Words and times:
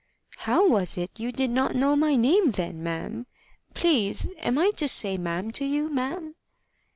"How 0.37 0.67
was 0.67 0.97
it 0.97 1.19
you 1.19 1.31
did 1.31 1.51
not 1.51 1.75
know 1.75 1.95
my 1.95 2.15
name, 2.15 2.49
then, 2.49 2.81
ma'am? 2.81 3.27
Please 3.75 4.27
am 4.39 4.57
I 4.57 4.71
to 4.77 4.87
say 4.87 5.15
ma'am 5.15 5.51
to 5.51 5.63
you, 5.63 5.91
ma'am?" 5.93 6.33